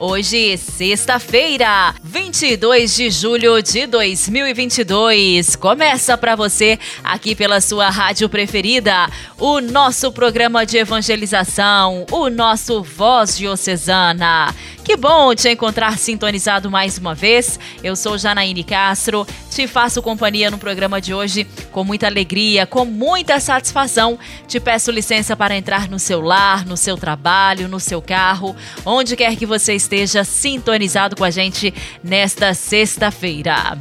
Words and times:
Hoje, 0.00 0.56
sexta-feira, 0.56 1.92
22 2.04 2.94
de 2.94 3.10
julho 3.10 3.60
de 3.60 3.84
2022. 3.84 5.56
Começa 5.56 6.16
para 6.16 6.36
você 6.36 6.78
aqui 7.02 7.34
pela 7.34 7.60
sua 7.60 7.90
rádio 7.90 8.28
preferida, 8.28 9.10
o 9.36 9.60
nosso 9.60 10.12
programa 10.12 10.64
de 10.64 10.78
evangelização, 10.78 12.06
o 12.12 12.30
nosso 12.30 12.80
Voz 12.80 13.36
Diocesana. 13.36 14.54
Que 14.84 14.96
bom 14.96 15.34
te 15.34 15.50
encontrar 15.50 15.98
sintonizado 15.98 16.70
mais 16.70 16.96
uma 16.96 17.14
vez. 17.14 17.58
Eu 17.82 17.94
sou 17.94 18.16
Janaíne 18.16 18.64
Castro, 18.64 19.26
te 19.50 19.66
faço 19.66 20.00
companhia 20.00 20.50
no 20.50 20.56
programa 20.56 20.98
de 20.98 21.12
hoje 21.12 21.44
com 21.72 21.84
muita 21.84 22.06
alegria, 22.06 22.66
com 22.66 22.86
muita 22.86 23.38
satisfação. 23.38 24.18
Te 24.46 24.58
peço 24.58 24.90
licença 24.90 25.36
para 25.36 25.56
entrar 25.56 25.90
no 25.90 25.98
seu 25.98 26.22
lar, 26.22 26.64
no 26.64 26.76
seu 26.76 26.96
trabalho, 26.96 27.68
no 27.68 27.78
seu 27.78 28.00
carro, 28.00 28.56
onde 28.86 29.14
quer 29.14 29.36
que 29.36 29.44
você 29.44 29.74
esteja 29.74 29.87
sintonizado 30.24 31.16
com 31.16 31.24
a 31.24 31.30
gente 31.30 31.72
nesta 32.02 32.54
sexta-feira. 32.54 33.78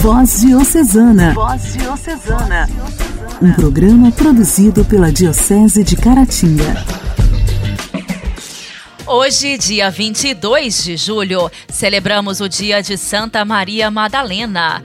Voz 0.00 0.40
Diocesana. 0.40 1.34
Voz 1.34 1.72
Diocesana. 1.72 2.68
Um 3.42 3.52
programa 3.52 4.12
produzido 4.12 4.84
pela 4.84 5.10
Diocese 5.10 5.82
de 5.82 5.96
Caratinga. 5.96 6.84
Hoje, 9.06 9.56
dia 9.56 9.90
22 9.90 10.84
de 10.84 10.96
julho, 10.96 11.50
celebramos 11.68 12.40
o 12.40 12.48
dia 12.48 12.82
de 12.82 12.98
Santa 12.98 13.44
Maria 13.44 13.90
Madalena. 13.90 14.82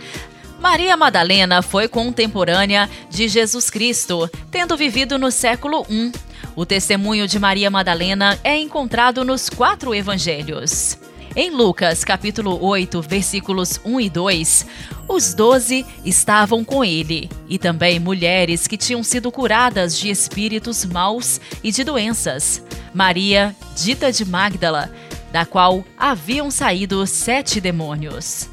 Maria 0.61 0.95
Madalena 0.95 1.63
foi 1.63 1.87
contemporânea 1.87 2.87
de 3.09 3.27
Jesus 3.27 3.71
Cristo, 3.71 4.29
tendo 4.51 4.77
vivido 4.77 5.17
no 5.17 5.31
século 5.31 5.83
I. 5.89 6.11
O 6.55 6.67
testemunho 6.67 7.27
de 7.27 7.39
Maria 7.39 7.71
Madalena 7.71 8.39
é 8.43 8.55
encontrado 8.55 9.25
nos 9.25 9.49
quatro 9.49 9.95
evangelhos. 9.95 10.99
Em 11.35 11.49
Lucas, 11.49 12.03
capítulo 12.03 12.63
8, 12.63 13.01
versículos 13.01 13.81
1 13.83 14.01
e 14.01 14.09
2, 14.11 14.65
os 15.07 15.33
doze 15.33 15.83
estavam 16.05 16.63
com 16.63 16.85
ele, 16.85 17.27
e 17.49 17.57
também 17.57 17.99
mulheres 17.99 18.67
que 18.67 18.77
tinham 18.77 19.03
sido 19.03 19.31
curadas 19.31 19.97
de 19.97 20.11
espíritos 20.11 20.85
maus 20.85 21.41
e 21.63 21.71
de 21.71 21.83
doenças. 21.83 22.63
Maria, 22.93 23.55
dita 23.75 24.11
de 24.11 24.23
Magdala, 24.25 24.93
da 25.31 25.43
qual 25.43 25.83
haviam 25.97 26.51
saído 26.51 27.07
sete 27.07 27.59
demônios. 27.59 28.47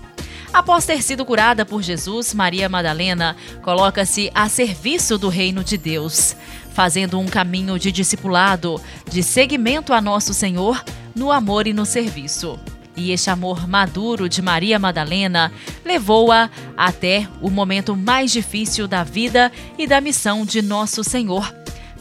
Após 0.52 0.86
ter 0.86 1.02
sido 1.02 1.24
curada 1.24 1.64
por 1.64 1.82
Jesus, 1.82 2.32
Maria 2.32 2.68
Madalena 2.68 3.36
coloca-se 3.62 4.30
a 4.34 4.48
serviço 4.48 5.18
do 5.18 5.28
reino 5.28 5.62
de 5.62 5.76
Deus, 5.76 6.34
fazendo 6.72 7.18
um 7.18 7.26
caminho 7.26 7.78
de 7.78 7.92
discipulado, 7.92 8.80
de 9.10 9.22
seguimento 9.22 9.92
a 9.92 10.00
nosso 10.00 10.32
Senhor 10.32 10.82
no 11.14 11.30
amor 11.30 11.66
e 11.66 11.72
no 11.72 11.84
serviço. 11.84 12.58
E 12.96 13.12
este 13.12 13.30
amor 13.30 13.68
maduro 13.68 14.28
de 14.28 14.42
Maria 14.42 14.78
Madalena 14.78 15.52
levou-a 15.84 16.50
até 16.76 17.28
o 17.40 17.48
momento 17.48 17.94
mais 17.94 18.32
difícil 18.32 18.88
da 18.88 19.04
vida 19.04 19.52
e 19.78 19.86
da 19.86 20.00
missão 20.00 20.44
de 20.44 20.60
nosso 20.60 21.04
Senhor, 21.04 21.54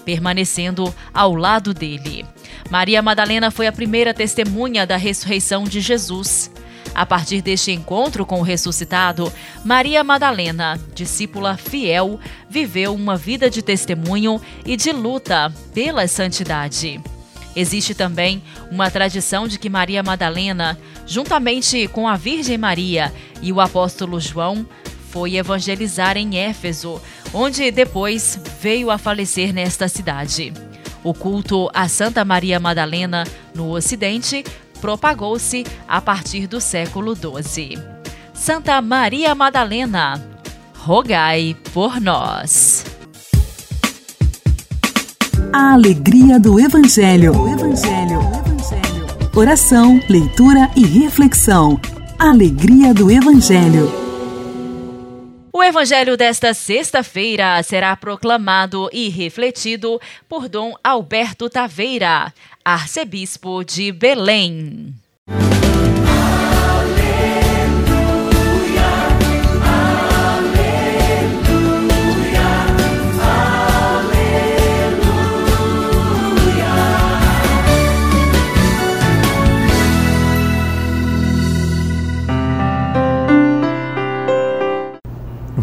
permanecendo 0.03 0.93
ao 1.13 1.35
lado 1.35 1.73
dele. 1.73 2.25
Maria 2.69 3.01
Madalena 3.01 3.51
foi 3.51 3.67
a 3.67 3.71
primeira 3.71 4.13
testemunha 4.13 4.87
da 4.87 4.97
ressurreição 4.97 5.65
de 5.65 5.81
Jesus. 5.81 6.49
A 6.97 7.05
partir 7.05 7.43
deste 7.43 7.71
encontro 7.71 8.25
com 8.25 8.39
o 8.39 8.43
ressuscitado, 8.43 9.31
Maria 9.63 10.03
Madalena, 10.03 10.81
discípula 10.95 11.55
fiel, 11.55 12.19
viveu 12.49 12.95
uma 12.95 13.15
vida 13.15 13.51
de 13.51 13.61
testemunho 13.61 14.41
e 14.65 14.75
de 14.75 14.91
luta 14.91 15.53
pela 15.75 16.07
santidade. 16.07 16.99
Existe 17.55 17.93
também 17.93 18.41
uma 18.71 18.89
tradição 18.89 19.47
de 19.47 19.59
que 19.59 19.69
Maria 19.69 20.01
Madalena, 20.01 20.75
juntamente 21.05 21.87
com 21.87 22.07
a 22.07 22.15
Virgem 22.15 22.57
Maria 22.57 23.13
e 23.43 23.53
o 23.53 23.61
apóstolo 23.61 24.19
João, 24.19 24.65
foi 25.11 25.35
evangelizar 25.35 26.17
em 26.17 26.39
Éfeso, 26.39 26.99
onde 27.31 27.69
depois 27.69 28.41
veio 28.59 28.89
a 28.89 28.97
falecer 28.97 29.53
nesta 29.53 29.87
cidade. 29.87 30.51
O 31.03 31.13
culto 31.13 31.69
a 31.75 31.87
Santa 31.87 32.25
Maria 32.25 32.59
Madalena 32.59 33.23
no 33.53 33.69
Ocidente 33.69 34.43
propagou-se 34.77 35.65
a 35.87 35.99
partir 35.99 36.47
do 36.47 36.61
século 36.61 37.15
XII. 37.15 37.77
Santa 38.33 38.81
Maria 38.81 39.33
Madalena, 39.33 40.21
rogai 40.77 41.55
por 41.73 41.99
nós. 41.99 42.85
A 45.51 45.73
alegria 45.73 46.39
do 46.39 46.59
Evangelho. 46.59 47.35
O 47.35 47.47
Evangelho. 47.47 48.19
Evangelho. 48.19 49.07
Oração, 49.35 49.99
leitura 50.09 50.69
e 50.75 50.85
reflexão. 50.85 51.79
Alegria 52.19 52.93
do 52.93 53.09
Evangelho. 53.09 54.06
O 55.57 55.63
Evangelho 55.63 56.15
desta 56.15 56.53
sexta-feira 56.53 57.63
será 57.63 57.95
proclamado 57.95 58.87
e 58.93 59.09
refletido 59.09 59.99
por 60.29 60.47
Dom 60.47 60.75
Alberto 60.83 61.49
Taveira, 61.49 62.31
arcebispo 62.63 63.63
de 63.63 63.91
Belém. 63.91 64.93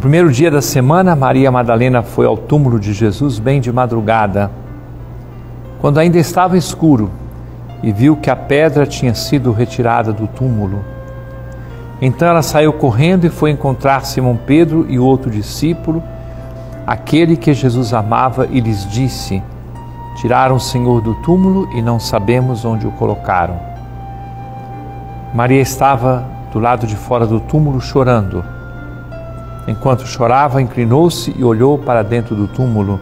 Primeiro 0.04 0.30
dia 0.30 0.50
da 0.50 0.60
semana, 0.60 1.16
Maria 1.16 1.50
Madalena 1.50 2.02
foi 2.02 2.26
ao 2.26 2.36
túmulo 2.36 2.78
de 2.78 2.92
Jesus 2.92 3.38
bem 3.38 3.58
de 3.58 3.72
madrugada, 3.72 4.50
quando 5.80 5.96
ainda 5.96 6.18
estava 6.18 6.58
escuro, 6.58 7.10
e 7.82 7.90
viu 7.90 8.14
que 8.14 8.28
a 8.28 8.36
pedra 8.36 8.84
tinha 8.84 9.14
sido 9.14 9.50
retirada 9.50 10.12
do 10.12 10.26
túmulo. 10.26 10.84
Então 12.02 12.28
ela 12.28 12.42
saiu 12.42 12.70
correndo 12.74 13.24
e 13.24 13.30
foi 13.30 13.50
encontrar 13.50 14.04
Simão 14.04 14.36
Pedro 14.36 14.84
e 14.90 14.98
outro 14.98 15.30
discípulo, 15.30 16.02
aquele 16.86 17.34
que 17.34 17.54
Jesus 17.54 17.94
amava, 17.94 18.46
e 18.50 18.60
lhes 18.60 18.86
disse: 18.86 19.42
Tiraram 20.16 20.56
o 20.56 20.60
Senhor 20.60 21.00
do 21.00 21.14
túmulo 21.22 21.66
e 21.74 21.80
não 21.80 21.98
sabemos 21.98 22.62
onde 22.62 22.86
o 22.86 22.92
colocaram. 22.92 23.58
Maria 25.32 25.62
estava 25.62 26.26
do 26.52 26.60
lado 26.60 26.86
de 26.86 26.94
fora 26.94 27.26
do 27.26 27.40
túmulo 27.40 27.80
chorando. 27.80 28.53
Enquanto 29.66 30.06
chorava, 30.06 30.60
inclinou-se 30.60 31.34
e 31.36 31.42
olhou 31.42 31.78
para 31.78 32.02
dentro 32.02 32.34
do 32.34 32.46
túmulo. 32.46 33.00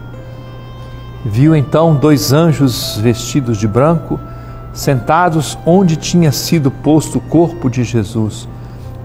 Viu 1.25 1.55
então 1.55 1.95
dois 1.95 2.31
anjos 2.31 2.97
vestidos 2.97 3.57
de 3.57 3.67
branco, 3.67 4.19
sentados 4.73 5.57
onde 5.65 5.95
tinha 5.95 6.31
sido 6.31 6.71
posto 6.71 7.17
o 7.17 7.21
corpo 7.21 7.69
de 7.69 7.83
Jesus, 7.83 8.47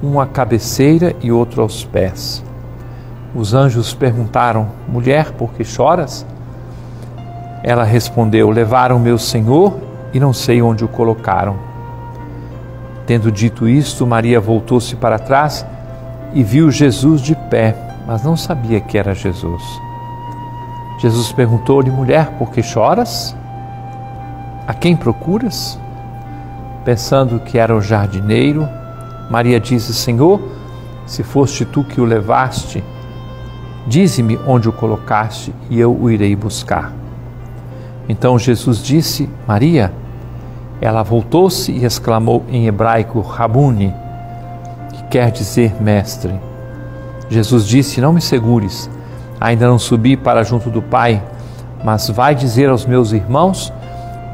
um 0.03 0.21
à 0.21 0.27
cabeceira 0.27 1.15
e 1.21 1.31
outro 1.33 1.63
aos 1.63 1.85
pés. 1.85 2.45
Os 3.35 3.55
anjos 3.55 3.93
perguntaram: 3.93 4.69
Mulher, 4.89 5.33
por 5.33 5.53
que 5.53 5.65
choras? 5.65 6.25
Ela 7.63 7.85
respondeu: 7.85 8.51
Levaram 8.51 8.99
meu 8.99 9.19
Senhor 9.19 9.79
e 10.13 10.21
não 10.21 10.33
sei 10.33 10.63
onde 10.63 10.85
o 10.85 10.89
colocaram. 10.89 11.57
Tendo 13.07 13.33
dito 13.33 13.69
isto, 13.69 14.07
Maria 14.07 14.41
voltou-se 14.41 14.95
para 14.97 15.19
trás 15.19 15.65
e 16.33 16.43
viu 16.43 16.71
Jesus 16.71 17.21
de 17.21 17.35
pé, 17.35 17.75
mas 18.07 18.23
não 18.23 18.37
sabia 18.37 18.81
que 18.81 18.99
era 18.99 19.15
Jesus. 19.15 19.63
Jesus 20.99 21.33
perguntou-lhe, 21.33 21.91
mulher, 21.91 22.33
por 22.39 22.51
que 22.51 22.63
choras? 22.63 23.37
A 24.67 24.75
quem 24.75 24.97
procuras? 24.97 25.79
Pensando 26.85 27.41
que 27.41 27.59
era 27.59 27.75
o 27.75 27.81
jardineiro, 27.81 28.69
Maria 29.31 29.61
disse: 29.61 29.93
Senhor, 29.95 30.41
se 31.07 31.23
foste 31.23 31.65
tu 31.65 31.85
que 31.85 32.01
o 32.01 32.05
levaste, 32.05 32.83
dize-me 33.87 34.39
onde 34.47 34.69
o 34.69 34.73
colocaste 34.73 35.55
e 35.71 35.79
eu 35.79 35.95
o 35.95 36.11
irei 36.11 36.35
buscar. 36.35 36.93
Então 38.09 38.39
Jesus 38.39 38.83
disse: 38.83 39.29
Maria. 39.47 39.93
Ela 40.81 41.03
voltou-se 41.03 41.73
e 41.73 41.85
exclamou 41.85 42.45
em 42.49 42.69
hebraico: 42.69 43.21
Rabuni 43.21 43.93
quer 45.11 45.31
dizer 45.31 45.81
mestre. 45.81 46.39
Jesus 47.29 47.67
disse: 47.67 48.01
Não 48.01 48.13
me 48.13 48.21
segures, 48.21 48.91
ainda 49.41 49.67
não 49.67 49.79
subi 49.79 50.17
para 50.17 50.43
junto 50.43 50.71
do 50.71 50.83
Pai, 50.83 51.23
mas 51.85 52.09
vai 52.09 52.35
dizer 52.35 52.69
aos 52.69 52.87
meus 52.87 53.13
irmãos 53.13 53.73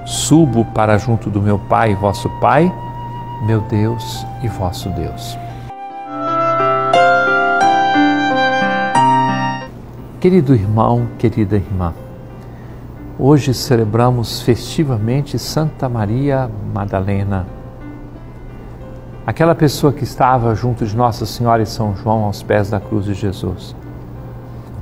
Subo 0.06 0.66
para 0.66 0.98
junto 0.98 1.30
do 1.30 1.40
meu 1.40 1.58
Pai, 1.58 1.94
vosso 1.94 2.28
Pai, 2.38 2.70
meu 3.46 3.62
Deus 3.62 4.26
e 4.42 4.48
vosso 4.48 4.90
Deus. 4.90 5.38
Querido 10.20 10.54
irmão, 10.54 11.08
querida 11.18 11.56
irmã, 11.56 11.94
hoje 13.18 13.54
celebramos 13.54 14.42
festivamente 14.42 15.38
Santa 15.38 15.88
Maria 15.88 16.50
Madalena, 16.74 17.46
aquela 19.26 19.54
pessoa 19.54 19.92
que 19.92 20.04
estava 20.04 20.54
junto 20.54 20.84
de 20.84 20.96
Nossa 20.96 21.24
Senhora 21.24 21.62
e 21.62 21.66
São 21.66 21.96
João 21.96 22.24
aos 22.24 22.42
pés 22.42 22.70
da 22.70 22.78
cruz 22.78 23.06
de 23.06 23.14
Jesus, 23.14 23.74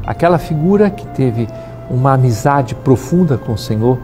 aquela 0.06 0.38
figura 0.38 0.90
que 0.90 1.06
teve 1.08 1.48
uma 1.88 2.14
amizade 2.14 2.74
profunda 2.74 3.36
com 3.36 3.52
o 3.52 3.58
Senhor. 3.58 3.98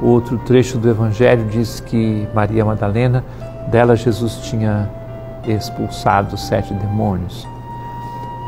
Outro 0.00 0.38
trecho 0.38 0.78
do 0.78 0.88
Evangelho 0.88 1.46
diz 1.46 1.80
que 1.80 2.28
Maria 2.34 2.64
Madalena, 2.64 3.24
dela 3.68 3.96
Jesus 3.96 4.36
tinha 4.42 4.88
expulsado 5.46 6.36
sete 6.36 6.72
demônios. 6.74 7.46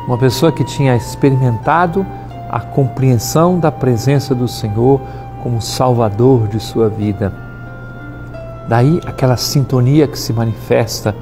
Uma 0.07 0.17
pessoa 0.17 0.51
que 0.51 0.63
tinha 0.63 0.95
experimentado 0.95 2.05
a 2.49 2.59
compreensão 2.59 3.59
da 3.59 3.71
presença 3.71 4.33
do 4.33 4.47
Senhor 4.47 4.99
como 5.43 5.61
Salvador 5.61 6.47
de 6.47 6.59
sua 6.59 6.89
vida. 6.89 7.48
Daí 8.69 9.01
aquela 9.03 9.35
sintonia 9.35 10.07
que 10.07 10.17
se 10.17 10.31
manifesta 10.31 11.15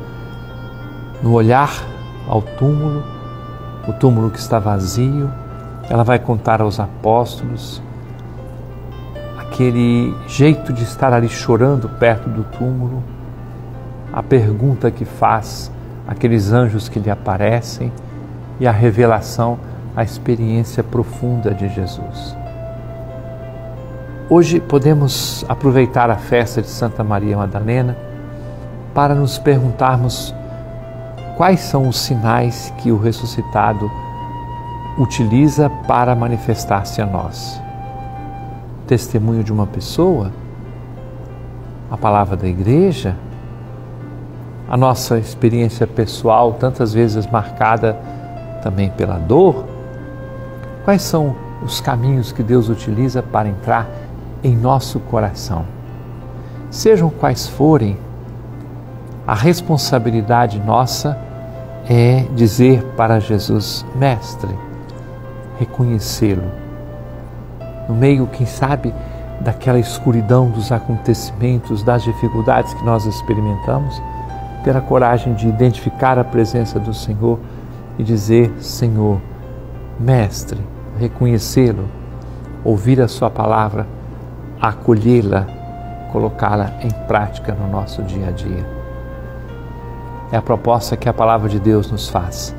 no 1.24 1.32
olhar 1.32 1.72
ao 2.28 2.42
túmulo, 2.42 3.02
o 3.88 3.94
túmulo 3.94 4.30
que 4.30 4.38
está 4.38 4.60
vazio. 4.60 5.32
Ela 5.90 6.04
vai 6.04 6.20
contar 6.20 6.60
aos 6.60 6.78
apóstolos 6.78 7.82
aquele 9.38 10.14
jeito 10.28 10.74
de 10.74 10.84
estar 10.84 11.14
ali 11.14 11.30
chorando 11.30 11.88
perto 11.88 12.28
do 12.28 12.44
túmulo, 12.44 13.02
a 14.12 14.22
pergunta 14.22 14.92
que 14.92 15.06
faz, 15.06 15.72
aqueles 16.06 16.52
anjos 16.52 16.90
que 16.90 17.00
lhe 17.00 17.10
aparecem 17.10 17.94
e 18.60 18.68
a 18.68 18.72
revelação 18.72 19.58
a 19.96 20.04
experiência 20.04 20.84
profunda 20.84 21.54
de 21.54 21.70
Jesus. 21.70 22.36
Hoje 24.30 24.60
podemos 24.60 25.46
aproveitar 25.48 26.10
a 26.10 26.18
festa 26.18 26.62
de 26.62 26.68
Santa 26.68 27.02
Maria 27.02 27.38
Madalena 27.38 27.96
para 28.94 29.16
nos 29.16 29.38
perguntarmos 29.38 30.36
quais 31.38 31.62
são 31.62 31.88
os 31.88 31.98
sinais 31.98 32.74
que 32.80 32.92
o 32.92 32.98
ressuscitado 32.98 33.90
utiliza 34.98 35.70
para 35.88 36.14
manifestar-se 36.14 37.02
a 37.02 37.06
nós. 37.06 37.62
Testemunho 38.86 39.46
de 39.46 39.54
uma 39.54 39.66
pessoa, 39.66 40.32
a 41.90 41.96
palavra 41.96 42.36
da 42.36 42.48
igreja, 42.48 43.16
a 44.68 44.76
nossa 44.76 45.18
experiência 45.18 45.88
pessoal, 45.88 46.52
tantas 46.54 46.94
vezes 46.94 47.26
marcada 47.28 47.98
também 48.62 48.90
pela 48.90 49.18
dor, 49.18 49.78
Quais 50.88 51.02
são 51.02 51.36
os 51.62 51.82
caminhos 51.82 52.32
que 52.32 52.42
Deus 52.42 52.70
utiliza 52.70 53.22
para 53.22 53.50
entrar 53.50 53.90
em 54.44 54.56
nosso 54.56 55.00
coração? 55.00 55.66
Sejam 56.70 57.10
quais 57.10 57.48
forem, 57.48 57.98
a 59.26 59.34
responsabilidade 59.34 60.60
nossa 60.60 61.18
é 61.90 62.26
dizer 62.36 62.84
para 62.96 63.20
Jesus, 63.20 63.86
Mestre, 63.96 64.54
reconhecê-lo. 65.60 66.44
No 67.88 67.96
meio, 67.96 68.28
quem 68.28 68.46
sabe, 68.46 68.94
daquela 69.40 69.80
escuridão 69.80 70.50
dos 70.50 70.72
acontecimentos, 70.72 71.84
das 71.84 72.04
dificuldades 72.04 72.74
que 72.74 72.84
nós 72.84 73.06
experimentamos, 73.06 74.02
ter 74.64 74.76
a 74.76 74.82
coragem 74.82 75.34
de 75.34 75.48
identificar 75.48 76.18
a 76.20 76.24
presença 76.24 76.80
do 76.80 76.94
Senhor 76.94 77.40
e 77.98 78.04
dizer: 78.04 78.54
Senhor, 78.60 79.20
Mestre, 80.00 80.60
reconhecê-lo, 81.00 81.88
ouvir 82.64 83.02
a 83.02 83.08
Sua 83.08 83.30
palavra, 83.30 83.88
acolhê-la, 84.62 85.46
colocá-la 86.12 86.74
em 86.82 86.90
prática 87.08 87.54
no 87.54 87.68
nosso 87.70 88.02
dia 88.04 88.28
a 88.28 88.32
dia. 88.32 88.66
É 90.32 90.38
a 90.38 90.42
proposta 90.42 90.98
que 90.98 91.08
a 91.08 91.14
palavra 91.14 91.48
de 91.48 91.60
Deus 91.60 91.90
nos 91.90 92.10
faz. 92.10 92.56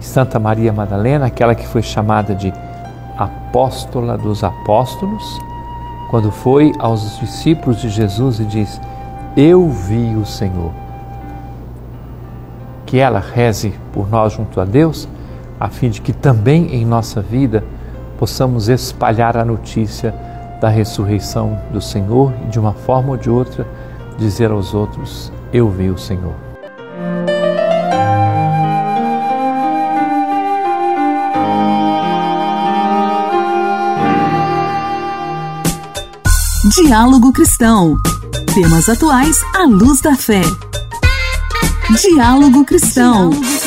Santa 0.00 0.38
Maria 0.38 0.72
Madalena, 0.72 1.26
aquela 1.26 1.54
que 1.54 1.66
foi 1.66 1.82
chamada 1.82 2.34
de 2.34 2.52
apóstola 3.16 4.18
dos 4.18 4.42
apóstolos, 4.42 5.40
quando 6.10 6.30
foi 6.30 6.72
aos 6.78 7.18
discípulos 7.18 7.80
de 7.80 7.88
Jesus 7.88 8.40
e 8.40 8.44
diz: 8.44 8.80
Eu 9.36 9.68
vi 9.68 10.14
o 10.16 10.26
Senhor. 10.26 10.72
Que 12.84 12.98
ela 12.98 13.20
reze 13.20 13.72
por 13.92 14.10
nós 14.10 14.34
junto 14.34 14.60
a 14.60 14.64
Deus 14.64 15.08
a 15.58 15.68
fim 15.68 15.88
de 15.88 16.00
que 16.00 16.12
também 16.12 16.74
em 16.74 16.84
nossa 16.84 17.22
vida 17.22 17.62
possamos 18.18 18.68
espalhar 18.68 19.36
a 19.36 19.44
notícia 19.44 20.12
da 20.62 20.68
ressurreição 20.68 21.60
do 21.72 21.80
Senhor 21.80 22.32
e 22.44 22.48
de 22.48 22.60
uma 22.60 22.72
forma 22.72 23.10
ou 23.10 23.16
de 23.16 23.28
outra 23.28 23.66
dizer 24.16 24.52
aos 24.52 24.72
outros: 24.72 25.32
Eu 25.52 25.68
vi 25.68 25.90
o 25.90 25.98
Senhor. 25.98 26.34
Diálogo 36.76 37.32
Cristão. 37.32 37.96
Temas 38.54 38.88
atuais 38.88 39.40
à 39.56 39.64
luz 39.64 40.00
da 40.00 40.14
fé. 40.14 40.42
Diálogo 42.00 42.64
Cristão. 42.64 43.30
Diálogo 43.30 43.61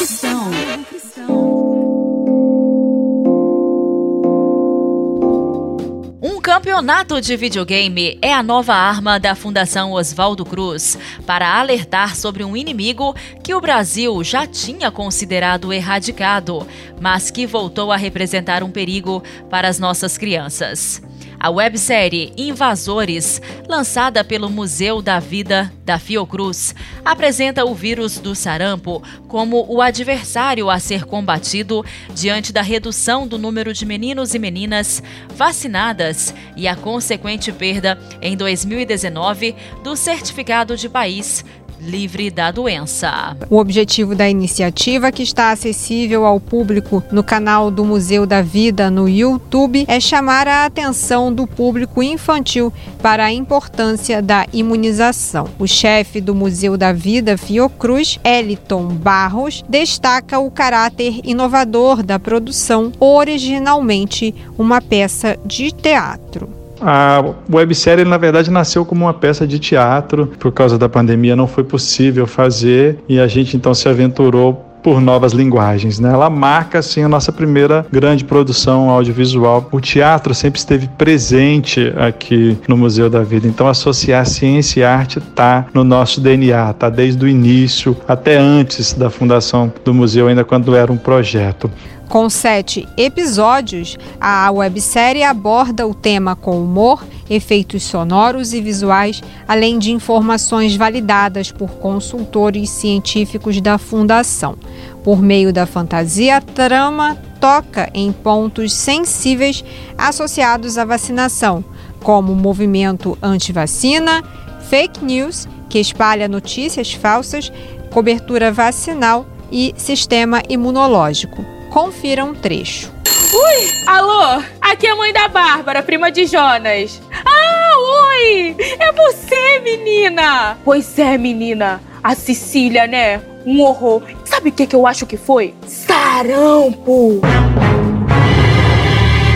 campeonato 6.75 7.21
de 7.21 7.37
videogame 7.37 8.19
é 8.21 8.33
a 8.33 8.43
nova 8.43 8.73
arma 8.73 9.17
da 9.17 9.33
Fundação 9.33 9.93
Oswaldo 9.93 10.43
Cruz 10.43 10.97
para 11.25 11.57
alertar 11.57 12.17
sobre 12.17 12.43
um 12.43 12.55
inimigo 12.55 13.15
que 13.41 13.55
o 13.55 13.61
Brasil 13.61 14.21
já 14.25 14.45
tinha 14.45 14.91
considerado 14.91 15.71
erradicado, 15.71 16.67
mas 16.99 17.31
que 17.31 17.47
voltou 17.47 17.93
a 17.93 17.95
representar 17.95 18.61
um 18.61 18.69
perigo 18.69 19.23
para 19.49 19.69
as 19.69 19.79
nossas 19.79 20.17
crianças. 20.17 21.01
A 21.39 21.49
websérie 21.49 22.33
Invasores, 22.37 23.41
lançada 23.67 24.23
pelo 24.23 24.49
Museu 24.49 25.01
da 25.01 25.19
Vida 25.19 25.71
da 25.83 25.99
Fiocruz, 25.99 26.73
apresenta 27.03 27.65
o 27.65 27.75
vírus 27.75 28.17
do 28.17 28.33
sarampo 28.33 29.03
como 29.27 29.65
o 29.69 29.81
adversário 29.81 30.69
a 30.69 30.79
ser 30.79 31.05
combatido 31.05 31.85
diante 32.13 32.51
da 32.51 32.61
redução 32.61 33.27
do 33.27 33.37
número 33.37 33.73
de 33.73 33.85
meninos 33.85 34.33
e 34.33 34.39
meninas 34.39 35.03
vacinadas 35.35 36.33
e 36.55 36.67
a 36.67 36.75
consequente 36.75 37.51
perda 37.51 37.99
em 38.21 38.35
2019 38.35 39.55
do 39.83 39.95
certificado 39.95 40.75
de 40.75 40.89
país 40.89 41.43
livre 41.85 42.29
da 42.29 42.51
doença. 42.51 43.37
O 43.49 43.57
objetivo 43.57 44.15
da 44.15 44.29
iniciativa, 44.29 45.11
que 45.11 45.23
está 45.23 45.51
acessível 45.51 46.25
ao 46.25 46.39
público 46.39 47.03
no 47.11 47.23
canal 47.23 47.69
do 47.69 47.85
Museu 47.85 48.25
da 48.25 48.41
Vida 48.41 48.89
no 48.89 49.07
YouTube, 49.07 49.85
é 49.87 49.99
chamar 49.99 50.47
a 50.47 50.65
atenção 50.65 51.33
do 51.33 51.47
público 51.47 52.01
infantil 52.01 52.73
para 53.01 53.25
a 53.25 53.31
importância 53.31 54.21
da 54.21 54.45
imunização. 54.51 55.47
O 55.59 55.67
chefe 55.67 56.19
do 56.19 56.33
Museu 56.33 56.75
da 56.75 56.91
Vida, 56.91 57.37
Fiocruz, 57.37 58.19
Eliton 58.23 58.87
Barros, 58.87 59.63
destaca 59.69 60.39
o 60.39 60.49
caráter 60.49 61.21
inovador 61.23 62.01
da 62.01 62.19
produção, 62.19 62.91
originalmente 62.99 64.33
uma 64.57 64.81
peça 64.81 65.37
de 65.45 65.71
teatro. 65.71 66.64
A 66.81 67.23
websérie, 67.51 68.05
na 68.05 68.17
verdade, 68.17 68.51
nasceu 68.51 68.85
como 68.85 69.05
uma 69.05 69.13
peça 69.13 69.47
de 69.47 69.59
teatro. 69.59 70.27
Por 70.39 70.51
causa 70.51 70.77
da 70.77 70.89
pandemia, 70.89 71.35
não 71.35 71.47
foi 71.47 71.63
possível 71.63 72.27
fazer 72.27 72.97
e 73.07 73.19
a 73.19 73.27
gente 73.27 73.55
então 73.55 73.73
se 73.73 73.87
aventurou 73.87 74.65
por 74.85 75.01
novas 75.01 75.33
linguagens. 75.33 75.99
Né? 75.99 76.13
Ela 76.13 76.29
marca 76.29 76.77
assim 76.77 77.01
a 77.01 77.09
nossa 77.09 77.31
primeira 77.31 77.83
grande 77.91 78.23
produção 78.23 78.91
audiovisual. 78.91 79.67
O 79.71 79.81
teatro 79.81 80.31
sempre 80.35 80.59
esteve 80.59 80.87
presente 80.89 81.91
aqui 81.97 82.55
no 82.67 82.77
Museu 82.77 83.09
da 83.09 83.23
Vida, 83.23 83.47
então 83.47 83.67
associar 83.67 84.23
ciência 84.27 84.81
e 84.81 84.83
arte 84.83 85.17
está 85.17 85.65
no 85.73 85.83
nosso 85.83 86.21
DNA, 86.21 86.69
está 86.69 86.87
desde 86.87 87.25
o 87.25 87.27
início 87.27 87.97
até 88.07 88.37
antes 88.37 88.93
da 88.93 89.09
fundação 89.09 89.73
do 89.83 89.91
museu, 89.91 90.27
ainda 90.27 90.43
quando 90.43 90.75
era 90.75 90.91
um 90.91 90.97
projeto. 90.97 91.67
Com 92.09 92.29
sete 92.29 92.87
episódios, 92.95 93.97
a 94.21 94.49
websérie 94.51 95.23
aborda 95.23 95.87
o 95.87 95.93
tema 95.93 96.35
com 96.35 96.61
humor, 96.61 97.03
efeitos 97.29 97.83
sonoros 97.83 98.53
e 98.53 98.61
visuais, 98.61 99.21
além 99.47 99.79
de 99.79 99.91
informações 99.91 100.75
validadas 100.75 101.51
por 101.51 101.69
consultores 101.71 102.69
científicos 102.69 103.59
da 103.59 103.77
Fundação. 103.77 104.55
Por 105.03 105.21
meio 105.21 105.51
da 105.51 105.65
fantasia, 105.65 106.37
a 106.37 106.41
trama 106.41 107.17
toca 107.39 107.89
em 107.93 108.11
pontos 108.11 108.71
sensíveis 108.71 109.63
associados 109.97 110.77
à 110.77 110.85
vacinação, 110.85 111.65
como 112.01 112.31
o 112.31 112.35
movimento 112.35 113.17
anti-vacina, 113.21 114.23
fake 114.69 115.03
news, 115.03 115.47
que 115.67 115.79
espalha 115.79 116.27
notícias 116.27 116.93
falsas, 116.93 117.51
cobertura 117.91 118.51
vacinal 118.51 119.25
e 119.51 119.73
sistema 119.75 120.41
imunológico. 120.47 121.54
Confira 121.75 122.23
um 122.23 122.33
trecho. 122.33 122.89
Ui, 123.33 123.85
alô, 123.85 124.41
aqui 124.61 124.87
é 124.87 124.91
a 124.91 124.95
mãe 124.95 125.11
da 125.11 125.27
Bárbara, 125.27 125.83
prima 125.83 126.09
de 126.09 126.25
Jonas. 126.25 127.01
Ah, 127.25 127.71
oi! 128.13 128.55
É 128.79 128.93
você, 128.93 129.59
menina! 129.59 130.57
Pois 130.63 130.97
é, 130.97 131.17
menina. 131.17 131.81
A 132.01 132.15
Cecília, 132.15 132.87
né? 132.87 133.21
Um 133.45 133.59
horror. 133.59 134.03
Sabe 134.23 134.51
o 134.51 134.51
que, 134.53 134.65
que 134.65 134.73
eu 134.73 134.87
acho 134.87 135.05
que 135.05 135.17
foi? 135.17 135.53
Sarampo! 135.67 137.19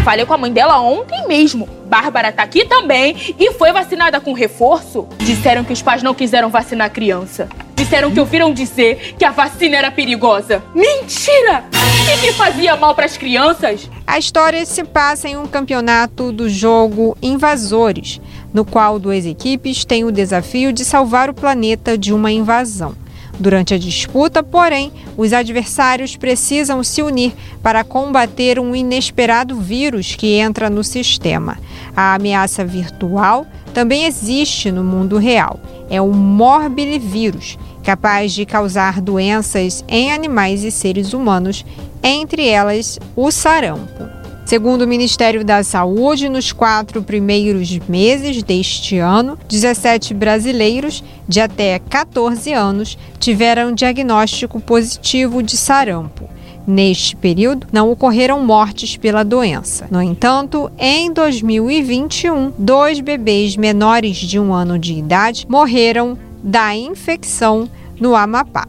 Falei 0.10 0.26
com 0.26 0.34
a 0.34 0.40
mãe 0.40 0.52
dela 0.52 0.82
ontem 0.82 1.28
mesmo. 1.28 1.70
Bárbara 1.86 2.32
tá 2.32 2.42
aqui 2.42 2.66
também 2.66 3.16
e 3.38 3.54
foi 3.54 3.72
vacinada 3.72 4.20
com 4.20 4.34
reforço. 4.34 5.08
Disseram 5.20 5.64
que 5.64 5.72
os 5.72 5.84
pais 5.84 6.02
não 6.02 6.16
quiseram 6.16 6.50
vacinar 6.50 6.88
a 6.88 6.90
criança. 6.90 7.48
Disseram 7.76 8.10
que 8.10 8.20
ouviram 8.20 8.52
dizer 8.52 9.14
que 9.20 9.24
a 9.24 9.30
vacina 9.30 9.78
era 9.78 9.92
perigosa. 9.92 10.64
Mentira! 10.74 11.64
E 12.12 12.22
que 12.22 12.34
fazia 12.34 12.76
mal 12.76 12.96
para 12.96 13.06
as 13.06 13.18
crianças. 13.18 13.88
A 14.08 14.18
história 14.18 14.66
se 14.66 14.84
passa 14.84 15.30
em 15.30 15.38
um 15.38 15.46
campeonato 15.46 16.32
do 16.32 16.50
jogo 16.50 17.16
Invasores, 17.22 18.20
no 18.52 18.66
qual 18.66 18.98
duas 18.98 19.28
equipes 19.28 19.86
têm 19.86 20.06
o 20.06 20.12
desafio 20.12 20.74
de 20.74 20.84
salvar 20.84 21.30
o 21.30 21.36
planeta 21.36 21.96
de 21.96 22.12
uma 22.12 22.32
invasão. 22.32 22.96
Durante 23.40 23.74
a 23.74 23.78
disputa, 23.78 24.44
porém, 24.44 24.92
os 25.16 25.32
adversários 25.32 26.18
precisam 26.18 26.84
se 26.84 27.02
unir 27.02 27.34
para 27.64 27.86
combater 27.86 28.60
um 28.60 28.76
inesperado 28.76 29.56
vírus 29.56 30.14
que 30.14 30.34
entra 30.34 30.70
no 30.70 30.84
sistema. 30.84 31.58
A 31.96 32.16
ameaça 32.16 32.66
virtual 32.66 33.48
também 33.74 34.04
existe 34.04 34.72
no 34.72 34.84
mundo 34.84 35.18
real. 35.18 35.58
É 35.90 36.02
o 36.02 36.12
morbilivírus, 36.12 37.58
capaz 37.82 38.34
de 38.34 38.46
causar 38.46 39.00
doenças 39.00 39.86
em 39.88 40.12
animais 40.12 40.66
e 40.66 40.72
seres 40.72 41.14
humanos, 41.14 41.66
entre 42.04 42.46
elas 42.46 43.00
o 43.16 43.32
sarampo. 43.32 44.19
Segundo 44.50 44.82
o 44.82 44.88
Ministério 44.88 45.46
da 45.46 45.62
Saúde, 45.62 46.28
nos 46.28 46.52
quatro 46.52 47.04
primeiros 47.04 47.78
meses 47.88 48.42
deste 48.42 48.98
ano, 48.98 49.38
17 49.48 50.12
brasileiros 50.16 51.04
de 51.28 51.40
até 51.40 51.78
14 51.78 52.52
anos 52.52 52.98
tiveram 53.20 53.72
diagnóstico 53.72 54.60
positivo 54.60 55.44
de 55.44 55.56
sarampo. 55.56 56.28
Neste 56.66 57.16
período, 57.16 57.68
não 57.72 57.92
ocorreram 57.92 58.44
mortes 58.44 58.98
pela 58.98 59.22
doença. 59.22 59.86
No 59.92 60.02
entanto, 60.02 60.72
em 60.80 61.14
2021, 61.14 62.52
dois 62.58 63.00
bebês 63.00 63.56
menores 63.56 64.18
de 64.18 64.40
um 64.40 64.52
ano 64.52 64.80
de 64.80 64.96
idade 64.96 65.46
morreram 65.48 66.18
da 66.44 66.76
infecção 66.76 67.70
no 68.02 68.16
Amapá. 68.16 68.66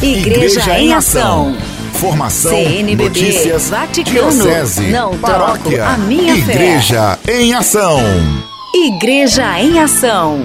Igreja, 0.00 0.60
Igreja 0.60 0.80
em 0.80 0.94
Ação. 0.94 1.54
Informação, 2.00 2.52
CNBB, 2.52 3.04
notícias, 3.04 3.68
Vaticano, 3.68 4.30
diocese, 4.32 4.84
não 4.84 5.18
paróquia, 5.18 5.84
a 5.86 5.98
minha 5.98 6.34
Igreja 6.34 7.18
fé. 7.22 7.42
em 7.42 7.52
Ação. 7.52 8.00
Igreja 8.74 9.60
em 9.60 9.78
Ação. 9.78 10.40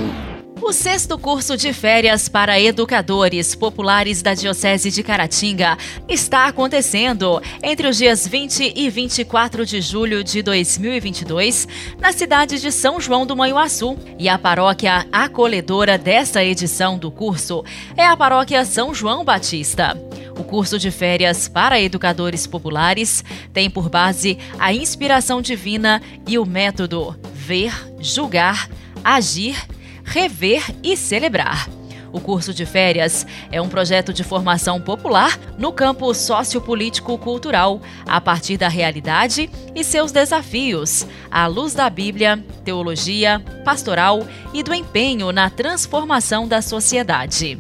O 0.62 0.74
sexto 0.74 1.17
curso 1.17 1.55
de 1.55 1.71
férias 1.71 2.27
para 2.27 2.59
educadores 2.59 3.55
populares 3.55 4.21
da 4.21 4.33
Diocese 4.33 4.91
de 4.91 5.01
Caratinga 5.01 5.77
está 6.09 6.47
acontecendo 6.47 7.41
entre 7.63 7.88
os 7.88 7.95
dias 7.97 8.27
20 8.27 8.74
e 8.75 8.89
24 8.89 9.65
de 9.65 9.79
julho 9.79 10.25
de 10.25 10.41
2022 10.41 11.69
na 12.01 12.12
cidade 12.12 12.59
de 12.59 12.69
São 12.69 13.00
João 13.00 13.25
do 13.25 13.33
Manhuaçu. 13.35 13.97
E 14.19 14.27
a 14.27 14.38
paróquia 14.38 15.05
acolhedora 15.09 15.97
desta 15.97 16.43
edição 16.43 16.97
do 16.97 17.09
curso 17.09 17.63
é 17.95 18.05
a 18.05 18.17
paróquia 18.17 18.65
São 18.65 18.93
João 18.93 19.24
Batista. 19.24 19.95
O 20.37 20.43
curso 20.43 20.77
de 20.77 20.91
férias 20.91 21.47
para 21.47 21.79
educadores 21.79 22.45
populares 22.45 23.23
tem 23.53 23.69
por 23.69 23.89
base 23.89 24.37
a 24.59 24.73
inspiração 24.73 25.41
divina 25.41 26.01
e 26.27 26.37
o 26.37 26.45
método 26.45 27.15
ver, 27.33 27.73
julgar, 27.99 28.69
agir, 29.03 29.55
rever 30.03 30.63
e 30.83 30.97
celebrar. 30.97 31.69
O 32.11 32.21
curso 32.21 32.53
de 32.53 32.65
férias 32.65 33.27
é 33.51 33.61
um 33.61 33.67
projeto 33.67 34.13
de 34.13 34.23
formação 34.23 34.79
popular 34.79 35.37
no 35.57 35.73
campo 35.73 36.13
sociopolítico-cultural, 36.13 37.81
a 38.07 38.21
partir 38.21 38.55
da 38.55 38.69
realidade 38.69 39.49
e 39.75 39.83
seus 39.83 40.13
desafios, 40.13 41.05
à 41.29 41.45
luz 41.45 41.73
da 41.73 41.89
Bíblia, 41.89 42.41
teologia, 42.63 43.43
pastoral 43.65 44.25
e 44.53 44.63
do 44.63 44.73
empenho 44.73 45.33
na 45.33 45.49
transformação 45.49 46.47
da 46.47 46.61
sociedade. 46.61 47.59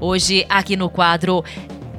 Hoje, 0.00 0.46
aqui 0.48 0.76
no 0.76 0.88
quadro 0.88 1.44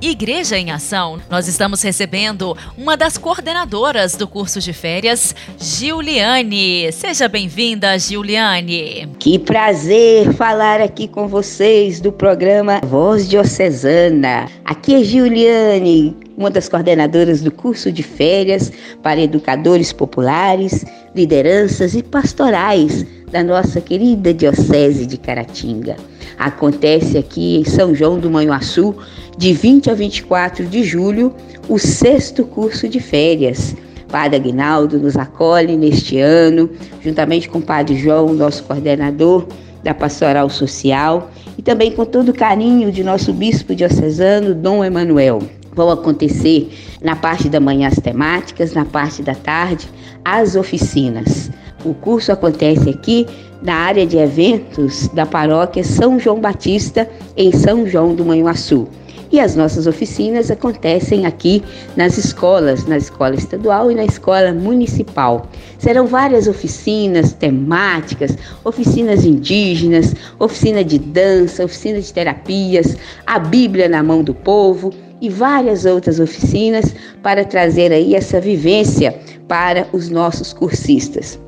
Igreja 0.02 0.58
em 0.58 0.72
Ação, 0.72 1.20
nós 1.30 1.50
estamos 1.50 1.82
recebendo 1.82 2.56
uma 2.78 2.96
das 2.96 3.18
coordenadoras 3.18 4.16
do 4.16 4.30
curso 4.30 4.62
de 4.62 4.72
férias, 4.72 5.36
Giuliane. 5.60 6.90
Seja 6.94 7.28
bem-vinda, 7.28 8.00
Giuliane. 8.00 9.10
Que 9.20 9.38
prazer 9.38 10.32
falar 10.36 10.80
aqui 10.80 11.06
com 11.06 11.28
vocês 11.28 12.00
do 12.00 12.14
programa 12.14 12.80
Voz 12.86 13.28
Diocesana. 13.28 14.48
Aqui 14.64 14.96
é 14.96 15.04
Giuliane, 15.04 16.16
uma 16.38 16.50
das 16.50 16.70
coordenadoras 16.70 17.42
do 17.42 17.52
curso 17.52 17.92
de 17.92 18.02
férias 18.02 18.72
para 19.04 19.20
educadores 19.20 19.92
populares, 19.92 20.86
lideranças 21.14 21.94
e 21.94 22.02
pastorais 22.02 23.06
da 23.30 23.44
nossa 23.44 23.82
querida 23.82 24.34
Diocese 24.34 25.06
de 25.06 25.18
Caratinga. 25.18 25.98
Acontece 26.38 27.18
aqui 27.18 27.58
em 27.58 27.66
São 27.66 27.94
João 27.94 28.18
do 28.18 28.32
Manhuaçu, 28.32 28.96
de 29.40 29.54
20 29.54 29.90
a 29.90 29.94
24 29.94 30.66
de 30.66 30.84
julho, 30.84 31.34
o 31.70 31.80
sexto 31.80 32.44
curso 32.44 32.90
de 32.90 33.00
férias. 33.00 33.74
Padre 34.10 34.36
Aguinaldo 34.36 35.00
nos 35.00 35.16
acolhe 35.16 35.78
neste 35.78 36.20
ano, 36.20 36.70
juntamente 37.02 37.48
com 37.48 37.60
o 37.60 37.62
Padre 37.62 37.96
João, 37.96 38.34
nosso 38.34 38.62
coordenador 38.66 39.48
da 39.82 39.94
Pastoral 39.94 40.50
Social, 40.50 41.32
e 41.58 41.62
também 41.62 41.90
com 41.90 42.04
todo 42.04 42.30
o 42.30 42.34
carinho 42.34 42.92
de 42.92 43.02
nosso 43.02 43.32
bispo 43.32 43.74
diocesano, 43.74 44.54
Dom 44.54 44.84
Emanuel. 44.84 45.42
Vão 45.72 45.90
acontecer 45.90 46.70
na 47.02 47.16
parte 47.16 47.48
da 47.48 47.62
manhã 47.62 47.88
as 47.88 47.96
temáticas, 47.96 48.74
na 48.74 48.84
parte 48.84 49.24
da 49.24 49.36
tarde 49.36 49.88
as 50.26 50.58
oficinas. 50.58 51.50
O 51.86 51.94
curso 51.94 52.30
acontece 52.34 52.90
aqui 52.90 53.26
na 53.62 53.76
área 53.76 54.06
de 54.06 54.18
eventos 54.18 55.08
da 55.14 55.26
paróquia 55.26 55.82
São 55.82 56.20
João 56.20 56.42
Batista, 56.42 57.10
em 57.38 57.54
São 57.54 57.88
João 57.88 58.14
do 58.14 58.26
Manhuaçu. 58.26 58.86
E 59.32 59.40
as 59.40 59.56
nossas 59.56 59.86
oficinas 59.86 60.50
acontecem 60.50 61.26
aqui 61.26 61.64
nas 61.96 62.18
escolas, 62.18 62.86
na 62.86 62.98
escola 62.98 63.36
estadual 63.36 63.92
e 63.92 63.96
na 63.96 64.06
escola 64.06 64.52
municipal. 64.54 65.48
Serão 65.78 66.08
várias 66.08 66.48
oficinas 66.48 67.34
temáticas, 67.34 68.36
oficinas 68.64 69.26
indígenas, 69.26 70.16
oficina 70.40 70.84
de 70.84 70.98
dança, 70.98 71.64
oficina 71.64 72.02
de 72.02 72.12
terapias, 72.12 72.98
a 73.28 73.38
Bíblia 73.38 73.88
na 73.88 74.02
mão 74.02 74.24
do 74.24 74.34
povo 74.34 74.92
e 75.22 75.30
várias 75.30 75.86
outras 75.86 76.20
oficinas 76.20 76.96
para 77.22 77.46
trazer 77.46 77.92
aí 77.92 78.16
essa 78.16 78.40
vivência 78.40 79.16
para 79.48 79.88
os 79.92 80.10
nossos 80.10 80.54
cursistas. 80.54 81.40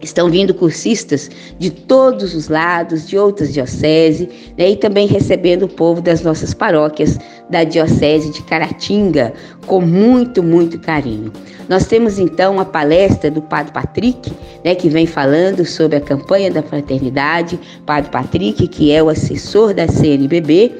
Estão 0.00 0.30
vindo 0.30 0.54
cursistas 0.54 1.30
de 1.58 1.70
todos 1.70 2.34
os 2.34 2.48
lados, 2.48 3.08
de 3.08 3.18
outras 3.18 3.52
dioceses, 3.52 4.28
né, 4.56 4.70
e 4.70 4.76
também 4.76 5.06
recebendo 5.06 5.64
o 5.64 5.68
povo 5.68 6.00
das 6.00 6.22
nossas 6.22 6.54
paróquias 6.54 7.18
da 7.50 7.64
Diocese 7.64 8.30
de 8.30 8.42
Caratinga, 8.42 9.32
com 9.66 9.80
muito, 9.80 10.42
muito 10.42 10.78
carinho. 10.78 11.32
Nós 11.68 11.86
temos 11.86 12.18
então 12.18 12.58
a 12.58 12.64
palestra 12.64 13.30
do 13.30 13.42
Padre 13.42 13.72
Patrick, 13.72 14.32
né, 14.64 14.74
que 14.74 14.88
vem 14.88 15.06
falando 15.06 15.64
sobre 15.64 15.96
a 15.96 16.00
campanha 16.00 16.50
da 16.50 16.62
fraternidade. 16.62 17.58
Padre 17.84 18.10
Patrick, 18.10 18.68
que 18.68 18.92
é 18.92 19.02
o 19.02 19.08
assessor 19.08 19.74
da 19.74 19.86
CNBB, 19.86 20.72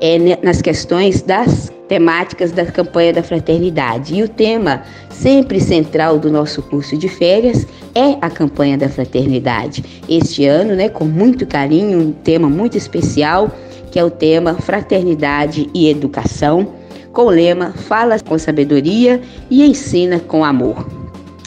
é, 0.00 0.18
nas 0.42 0.60
questões 0.60 1.22
das 1.22 1.72
temáticas 1.88 2.52
da 2.52 2.64
campanha 2.66 3.12
da 3.12 3.22
fraternidade. 3.22 4.14
E 4.14 4.22
o 4.22 4.28
tema 4.28 4.82
sempre 5.10 5.60
central 5.60 6.18
do 6.18 6.30
nosso 6.30 6.62
curso 6.62 6.96
de 6.96 7.08
férias 7.08 7.66
é 7.94 8.16
a 8.20 8.30
campanha 8.30 8.76
da 8.76 8.88
fraternidade. 8.88 9.84
Este 10.08 10.46
ano, 10.46 10.74
né, 10.74 10.88
com 10.88 11.04
muito 11.04 11.46
carinho, 11.46 11.98
um 12.00 12.12
tema 12.12 12.48
muito 12.48 12.76
especial, 12.76 13.50
que 13.90 13.98
é 13.98 14.04
o 14.04 14.10
tema 14.10 14.54
Fraternidade 14.54 15.68
e 15.74 15.88
Educação, 15.88 16.66
com 17.12 17.26
o 17.26 17.30
lema 17.30 17.72
Fala 17.72 18.18
com 18.18 18.36
sabedoria 18.36 19.20
e 19.48 19.64
ensina 19.64 20.18
com 20.18 20.44
amor. 20.44 20.84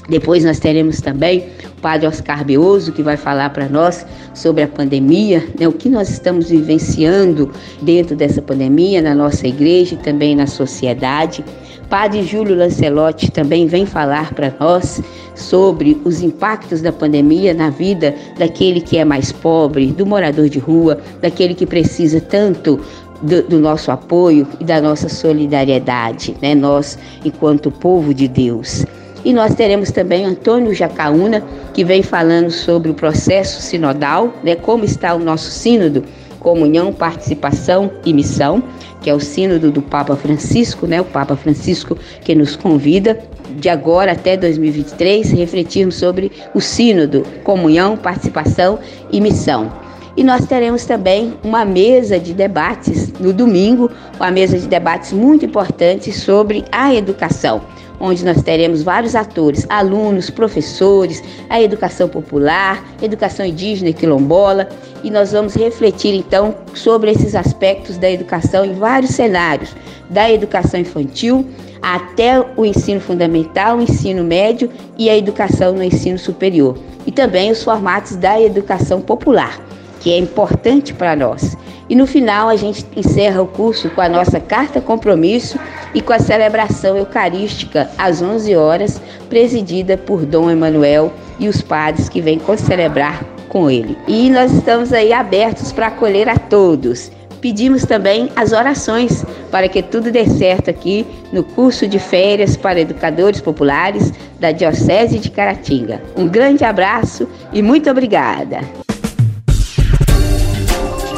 Depois 0.08 0.46
nós 0.46 0.60
teremos 0.60 1.02
também 1.02 1.44
Padre 1.82 2.08
Oscar 2.08 2.44
Beoso, 2.44 2.92
que 2.92 3.04
vai 3.04 3.18
falar 3.18 3.50
para 3.52 3.70
nós 3.70 4.06
sobre 4.34 4.64
a 4.64 4.68
pandemia, 4.68 5.44
né, 5.60 5.68
o 5.68 5.72
que 5.72 5.90
nós 5.90 6.10
estamos 6.10 6.50
vivenciando 6.50 7.52
dentro 7.82 8.16
dessa 8.16 8.42
pandemia 8.42 9.02
na 9.02 9.14
nossa 9.14 9.48
igreja 9.48 9.96
e 9.96 9.98
também 9.98 10.36
na 10.36 10.48
sociedade. 10.48 11.44
Padre 11.90 12.24
Júlio 12.24 12.56
Lancelotti 12.56 13.32
também 13.32 13.66
vem 13.66 13.86
falar 13.86 14.34
para 14.34 14.54
nós 14.60 15.02
sobre 15.36 16.02
os 16.04 16.22
impactos 16.22 16.82
da 16.82 16.92
pandemia 16.92 17.54
na 17.54 17.70
vida 17.70 18.14
daquele 18.38 18.82
que 18.82 18.98
é 18.98 19.06
mais 19.06 19.32
pobre, 19.32 19.88
do 19.88 20.06
morador 20.06 20.50
de 20.50 20.60
rua, 20.60 20.98
daquele 21.22 21.54
que 21.54 21.66
precisa 21.66 22.20
tanto 22.20 22.80
do, 23.22 23.42
do, 23.44 23.60
nosso 23.60 23.90
apoio 23.90 24.48
e 24.60 24.66
da 24.66 24.82
nossa 24.82 25.08
solidariedade, 25.08 26.36
né? 26.42 26.54
nós, 26.54 26.98
enquanto 27.24 27.72
povo 27.72 28.14
de 28.14 28.28
Deus. 28.28 28.86
E 29.26 29.34
nós 29.34 29.56
teremos 29.56 29.92
também 29.92 30.26
Antônio 30.26 30.74
Jacaúna, 30.74 31.44
que 31.74 31.84
vem 31.84 32.04
falando 32.04 32.52
sobre 32.52 32.92
o 32.92 32.94
processo 32.94 33.62
sinodal, 33.62 34.34
né? 34.44 34.56
como 34.56 34.86
está 34.86 35.14
o 35.14 35.20
nosso 35.20 35.50
sínodo, 35.50 36.04
comunhão, 36.40 36.94
participação 36.94 37.92
e 38.06 38.14
missão, 38.14 38.64
que 39.02 39.10
é 39.10 39.14
o 39.14 39.20
sínodo 39.20 39.72
do 39.72 39.82
Papa 39.82 40.16
Francisco, 40.16 40.88
né? 40.88 41.02
o 41.02 41.06
Papa 41.06 41.36
Francisco 41.36 41.98
que 42.22 42.34
nos 42.36 42.56
convida 42.56 43.20
de 43.50 43.70
agora 43.70 44.12
até 44.12 44.38
2023 44.38 45.32
refletirmos 45.32 45.96
sobre 45.96 46.32
o 46.54 46.62
sínodo, 46.62 47.24
comunhão, 47.44 47.98
participação 47.98 48.80
e 49.12 49.20
missão. 49.20 49.72
E 50.16 50.24
nós 50.24 50.46
teremos 50.48 50.84
também 50.84 51.36
uma 51.44 51.64
mesa 51.64 52.20
de 52.20 52.34
debates 52.34 53.14
no 53.20 53.32
domingo, 53.32 53.92
uma 54.16 54.32
mesa 54.32 54.58
de 54.58 54.68
debates 54.68 55.14
muito 55.14 55.46
importante 55.46 56.12
sobre 56.12 56.66
a 56.72 56.94
educação, 56.94 57.62
onde 58.00 58.24
nós 58.24 58.42
teremos 58.42 58.84
vários 58.84 59.16
atores, 59.16 59.66
alunos, 59.70 60.30
professores, 60.30 61.24
a 61.50 61.62
educação 61.62 62.08
popular, 62.08 62.84
educação 63.02 63.46
indígena 63.46 63.90
e 63.90 63.94
quilombola, 63.94 64.70
e 65.04 65.12
nós 65.12 65.32
vamos 65.32 65.56
refletir 65.56 66.14
então 66.14 66.56
sobre 66.74 67.12
esses 67.12 67.36
aspectos 67.36 67.98
da 67.98 68.10
educação 68.10 68.66
em 68.66 68.74
vários 68.74 69.12
cenários, 69.12 69.76
da 70.10 70.32
educação 70.32 70.80
infantil 70.80 71.46
até 71.82 72.44
o 72.56 72.66
ensino 72.66 73.00
fundamental, 73.00 73.78
o 73.78 73.82
ensino 73.82 74.24
médio 74.24 74.70
e 74.98 75.10
a 75.10 75.18
educação 75.18 75.74
no 75.74 75.84
ensino 75.84 76.18
superior, 76.18 76.78
e 77.06 77.12
também 77.12 77.52
os 77.52 77.64
formatos 77.64 78.16
da 78.16 78.42
educação 78.42 79.00
popular 79.00 79.67
que 80.08 80.14
é 80.14 80.18
importante 80.18 80.94
para 80.94 81.18
nós. 81.18 81.58
E 81.90 81.96
no 81.96 82.08
final 82.08 82.48
a 82.48 82.56
gente 82.56 82.86
encerra 82.96 83.42
o 83.42 83.48
curso 83.48 83.90
com 83.90 84.00
a 84.00 84.08
nossa 84.08 84.40
carta 84.40 84.80
compromisso 84.80 85.60
e 85.94 86.00
com 86.00 86.14
a 86.14 86.20
celebração 86.20 86.96
eucarística 86.96 87.90
às 87.98 88.22
11 88.22 88.56
horas, 88.56 89.02
presidida 89.28 89.98
por 89.98 90.26
Dom 90.26 90.50
Emanuel 90.50 91.12
e 91.38 91.50
os 91.50 91.62
padres 91.62 92.08
que 92.08 92.22
vêm 92.22 92.40
celebrar 92.58 93.22
com 93.50 93.70
ele. 93.70 93.98
E 94.08 94.30
nós 94.30 94.54
estamos 94.54 94.94
aí 94.94 95.12
abertos 95.12 95.74
para 95.74 95.88
acolher 95.88 96.30
a 96.30 96.38
todos. 96.38 97.12
Pedimos 97.42 97.84
também 97.84 98.32
as 98.34 98.54
orações 98.54 99.26
para 99.52 99.68
que 99.68 99.84
tudo 99.84 100.10
dê 100.10 100.26
certo 100.26 100.70
aqui 100.70 101.06
no 101.34 101.44
curso 101.44 101.86
de 101.86 102.00
férias 102.00 102.56
para 102.56 102.80
educadores 102.80 103.42
populares 103.42 104.14
da 104.40 104.54
Diocese 104.54 105.20
de 105.20 105.30
Caratinga. 105.30 106.02
Um 106.16 106.30
grande 106.30 106.64
abraço 106.64 107.28
e 107.52 107.62
muito 107.62 107.90
obrigada. 107.90 108.87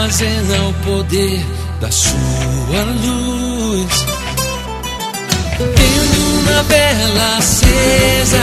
Armazena 0.00 0.68
o 0.68 0.72
poder 0.84 1.44
da 1.80 1.90
sua 1.90 2.82
luz. 3.02 4.06
Tendo 5.58 6.40
uma 6.40 6.62
vela 6.64 7.36
acesa, 7.38 8.42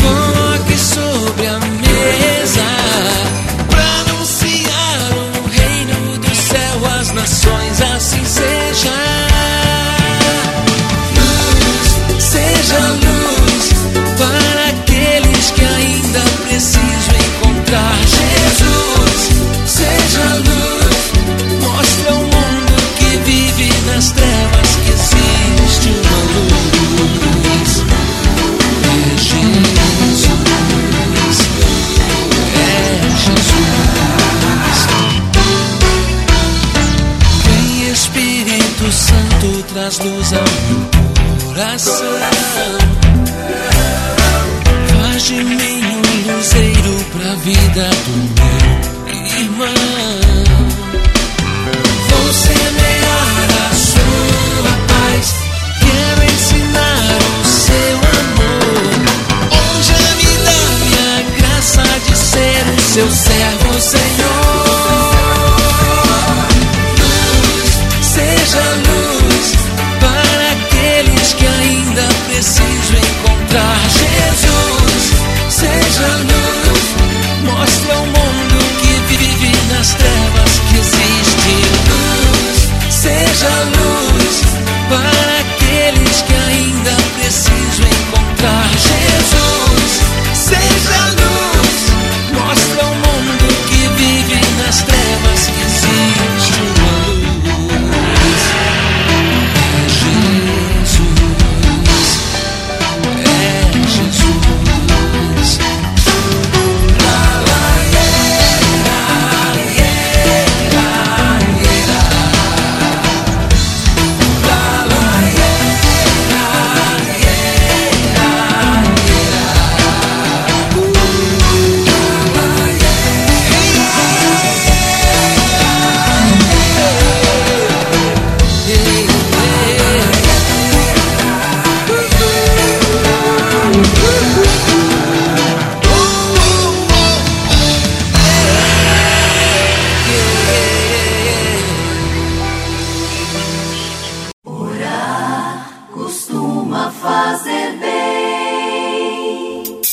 coloque 0.00 0.78
sobre 0.78 1.46
a 1.46 1.58
mesa, 1.58 2.64
para 3.68 4.12
anunciar 4.12 5.10
o 5.12 5.48
reino 5.48 6.18
do 6.18 6.34
céu 6.34 7.00
às 7.00 7.10
nações, 7.12 7.80
assim 7.82 8.24
seja. 8.24 8.59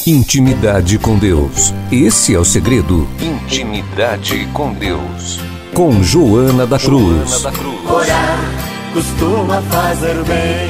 Intimidade 0.10 0.98
com 0.98 1.17
Deus. 1.17 1.74
Esse 1.91 2.34
é 2.34 2.39
o 2.39 2.46
segredo. 2.46 3.06
Intimidade 3.20 4.48
com 4.54 4.72
Deus. 4.72 5.38
Com 5.74 6.02
Joana 6.02 6.65
da 6.65 6.80
Cruz. 6.80 7.30
Joana 7.30 7.39
da 7.43 7.52
Cruz. 7.52 7.91
Orar 7.91 8.39
costuma 8.93 9.62
fazer 9.63 10.15
bem. 10.24 10.70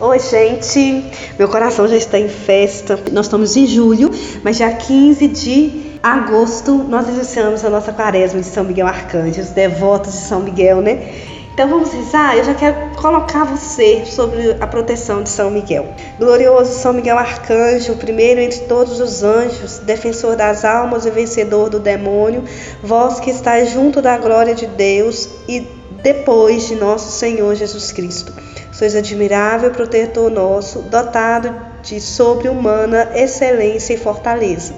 Oi, 0.00 0.18
gente. 0.20 1.04
Meu 1.38 1.48
coração 1.50 1.86
já 1.86 1.98
está 1.98 2.18
em 2.18 2.30
festa. 2.30 2.98
Nós 3.12 3.26
estamos 3.26 3.54
em 3.58 3.66
julho, 3.66 4.10
mas 4.42 4.56
já 4.56 4.72
15 4.72 5.28
de 5.28 5.98
agosto 6.02 6.72
nós 6.72 7.06
iniciamos 7.10 7.62
a 7.62 7.68
nossa 7.68 7.92
quaresma 7.92 8.40
de 8.40 8.46
São 8.46 8.64
Miguel 8.64 8.86
Arcanjo, 8.86 9.38
os 9.38 9.50
devotos 9.50 10.14
de 10.14 10.20
São 10.20 10.40
Miguel, 10.40 10.80
né? 10.80 11.12
Então 11.52 11.68
vamos 11.68 11.92
rezar? 11.92 12.36
Eu 12.36 12.44
já 12.44 12.54
quero 12.54 12.90
colocar 12.96 13.44
você 13.44 14.04
sobre 14.06 14.56
a 14.60 14.66
proteção 14.66 15.22
de 15.22 15.28
São 15.28 15.50
Miguel. 15.50 15.88
Glorioso 16.18 16.72
São 16.72 16.92
Miguel 16.92 17.18
Arcanjo, 17.18 17.96
primeiro 17.96 18.40
entre 18.40 18.60
todos 18.60 19.00
os 19.00 19.22
anjos, 19.22 19.78
defensor 19.78 20.36
das 20.36 20.64
almas 20.64 21.04
e 21.04 21.10
vencedor 21.10 21.68
do 21.68 21.78
demônio, 21.78 22.44
vós 22.82 23.20
que 23.20 23.30
estáis 23.30 23.70
junto 23.70 24.00
da 24.00 24.16
glória 24.16 24.54
de 24.54 24.66
Deus 24.66 25.28
e 25.48 25.66
depois 26.02 26.68
de 26.68 26.76
nosso 26.76 27.10
Senhor 27.10 27.54
Jesus 27.54 27.92
Cristo. 27.92 28.32
Sois 28.72 28.94
admirável 28.94 29.70
protetor 29.72 30.30
nosso, 30.30 30.82
dotado 30.82 31.54
de 31.82 32.00
sobre-humana 32.00 33.10
excelência 33.14 33.94
e 33.94 33.98
fortaleza. 33.98 34.74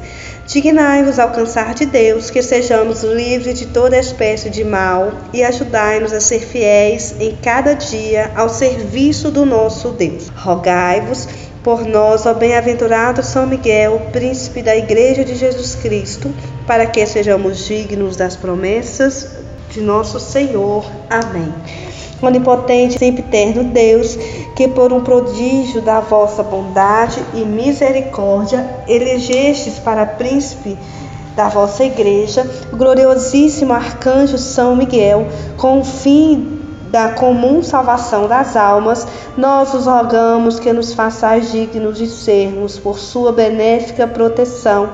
Dignai-vos 0.53 1.19
alcançar 1.19 1.73
de 1.73 1.87
Deus, 1.87 2.29
que 2.29 2.43
sejamos 2.43 3.03
livres 3.03 3.59
de 3.59 3.69
toda 3.69 3.97
espécie 3.97 4.51
de 4.51 4.63
mal 4.63 5.11
e 5.33 5.43
ajudai-nos 5.43 6.13
a 6.13 6.21
ser 6.21 6.41
fiéis 6.41 7.15
em 7.19 7.35
cada 7.37 7.73
dia 7.73 8.31
ao 8.37 8.51
serviço 8.51 9.31
do 9.31 9.47
nosso 9.47 9.93
Deus. 9.93 10.29
Rogai-vos 10.37 11.27
por 11.65 11.87
nós, 11.87 12.27
ó 12.27 12.35
bem-aventurado 12.35 13.23
São 13.23 13.47
Miguel, 13.47 14.09
príncipe 14.13 14.61
da 14.61 14.77
Igreja 14.77 15.25
de 15.25 15.35
Jesus 15.37 15.75
Cristo, 15.75 16.31
para 16.67 16.85
que 16.85 17.07
sejamos 17.07 17.65
dignos 17.65 18.15
das 18.15 18.37
promessas 18.37 19.31
de 19.71 19.81
nosso 19.81 20.21
Senhor. 20.21 20.85
Amém 21.09 21.51
onipotente, 22.27 22.99
sempre 22.99 23.23
eterno 23.23 23.65
Deus, 23.65 24.17
que 24.55 24.69
por 24.69 24.93
um 24.93 25.01
prodígio 25.01 25.81
da 25.81 26.01
vossa 26.01 26.43
bondade 26.43 27.23
e 27.35 27.45
misericórdia 27.45 28.85
elegestes 28.87 29.79
para 29.79 30.07
príncipe 30.07 30.77
da 31.35 31.49
vossa 31.49 31.85
igreja, 31.85 32.49
o 32.73 32.77
gloriosíssimo 32.77 33.73
arcanjo 33.73 34.37
São 34.37 34.77
Miguel, 34.77 35.27
com 35.57 35.81
o 35.81 35.85
fim 35.85 36.61
da 36.91 37.09
comum 37.09 37.63
salvação 37.63 38.29
das 38.29 38.55
almas, 38.55 39.07
nós 39.35 39.73
os 39.73 39.87
rogamos 39.87 40.61
que 40.61 40.71
nos 40.75 40.93
façais 40.93 41.51
dignos 41.51 41.97
de 41.97 42.07
sermos, 42.07 42.79
por 42.79 42.99
sua 42.99 43.33
benéfica 43.33 44.07
proteção, 44.07 44.91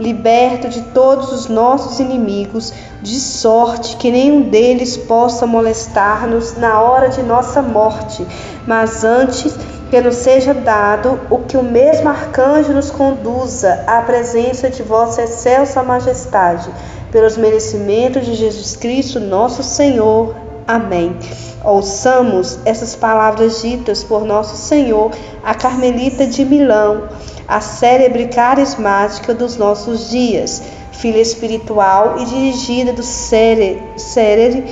liberto 0.00 0.68
de 0.68 0.80
todos 0.82 1.32
os 1.32 1.48
nossos 1.48 2.00
inimigos, 2.00 2.72
de 3.02 3.20
sorte 3.20 3.96
que 3.96 4.10
nenhum 4.10 4.42
deles 4.42 4.96
possa 4.96 5.46
molestar-nos 5.46 6.56
na 6.56 6.80
hora 6.80 7.08
de 7.08 7.22
nossa 7.22 7.62
morte, 7.62 8.26
mas 8.66 9.04
antes 9.04 9.54
que 9.90 10.00
nos 10.00 10.16
seja 10.16 10.54
dado 10.54 11.20
o 11.28 11.38
que 11.38 11.56
o 11.56 11.62
mesmo 11.62 12.08
arcanjo 12.08 12.72
nos 12.72 12.90
conduza 12.90 13.84
à 13.86 14.00
presença 14.02 14.70
de 14.70 14.82
vossa 14.82 15.22
excelsa 15.22 15.82
majestade, 15.82 16.70
pelos 17.10 17.36
merecimentos 17.36 18.24
de 18.24 18.34
Jesus 18.34 18.76
Cristo, 18.76 19.18
nosso 19.18 19.62
Senhor. 19.62 20.34
Amém. 20.66 21.16
Ouçamos 21.64 22.60
essas 22.64 22.94
palavras 22.94 23.60
ditas 23.60 24.04
por 24.04 24.24
nosso 24.24 24.56
Senhor, 24.56 25.10
a 25.42 25.54
Carmelita 25.54 26.26
de 26.26 26.44
Milão 26.44 27.08
a 27.50 27.60
célebre 27.60 28.28
carismática 28.28 29.34
dos 29.34 29.56
nossos 29.56 30.08
dias, 30.08 30.62
filha 30.92 31.20
espiritual 31.20 32.20
e 32.20 32.24
dirigida 32.24 32.92
do 32.92 33.02
célebre 33.02 34.62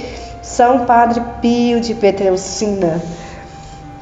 São 0.40 0.86
Padre 0.86 1.20
Pio 1.42 1.80
de 1.80 1.92
Petreucina. 1.94 3.02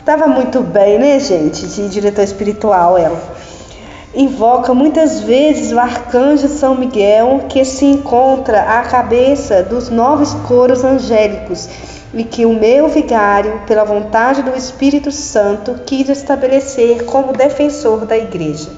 Tava 0.04 0.26
muito 0.26 0.60
bem, 0.60 0.98
né, 0.98 1.18
gente, 1.18 1.66
de 1.66 1.88
diretor 1.88 2.22
espiritual 2.22 2.98
ela. 2.98 3.18
Invoca 4.14 4.74
muitas 4.74 5.20
vezes 5.20 5.72
o 5.72 5.78
arcanjo 5.78 6.46
São 6.46 6.74
Miguel, 6.74 7.46
que 7.48 7.64
se 7.64 7.86
encontra 7.86 8.78
à 8.78 8.82
cabeça 8.82 9.62
dos 9.62 9.88
nove 9.88 10.26
coros 10.46 10.84
angélicos 10.84 11.66
e 12.16 12.24
que 12.24 12.46
o 12.46 12.54
meu 12.54 12.88
vigário, 12.88 13.60
pela 13.66 13.84
vontade 13.84 14.42
do 14.42 14.56
Espírito 14.56 15.12
Santo, 15.12 15.82
quis 15.84 16.08
estabelecer 16.08 17.04
como 17.04 17.34
defensor 17.34 18.06
da 18.06 18.16
igreja. 18.16 18.70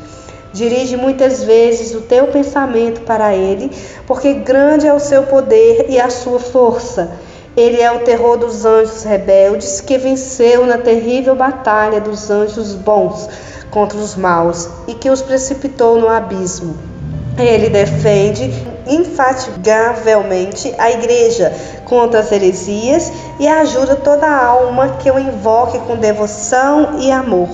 Dirige 0.53 0.96
muitas 0.96 1.44
vezes 1.44 1.94
o 1.94 2.01
teu 2.01 2.27
pensamento 2.27 3.03
para 3.03 3.37
ele, 3.37 3.70
porque 4.09 4.35
grande 4.35 4.88
é 4.88 4.92
o 4.92 4.98
seu 4.98 5.22
poder 5.22 5.87
e 5.88 6.01
a 6.01 6.11
sua 6.11 6.40
força. 6.40 7.12
Ele 7.57 7.81
é 7.81 7.92
o 7.92 8.01
terror 8.01 8.37
dos 8.37 8.64
anjos 8.64 9.05
rebeldes 9.05 9.81
que 9.81 9.96
venceu 9.98 10.66
na 10.66 10.79
terrível 10.79 11.37
batalha 11.37 12.01
dos 12.01 12.31
anjos 12.31 12.74
bons 12.74 13.29
contra 13.70 13.98
os 13.98 14.16
maus 14.16 14.68
e 14.88 14.94
que 14.94 15.11
os 15.11 15.22
precipitou 15.22 15.96
no 15.96 16.09
abismo. 16.09 16.97
Ele 17.38 17.68
defende 17.68 18.51
infatigavelmente 18.87 20.74
a 20.79 20.90
igreja 20.90 21.53
contra 21.85 22.20
as 22.20 22.33
heresias 22.33 23.12
e 23.38 23.46
ajuda 23.46 23.96
toda 23.96 24.29
alma 24.29 24.96
que 24.98 25.11
o 25.11 25.18
invoque 25.18 25.79
com 25.81 25.96
devoção 25.96 26.98
e 26.98 27.12
amor 27.12 27.48